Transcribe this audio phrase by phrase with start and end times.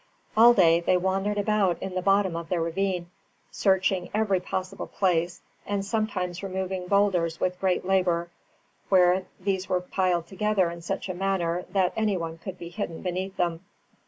[0.35, 3.11] All day they wandered about in the bottom of the ravine,
[3.51, 8.31] searching every possible place, and sometimes removing boulders with great labour,
[8.89, 13.03] where these were piled together in such a manner that any one could be hidden
[13.03, 13.63] beneath them.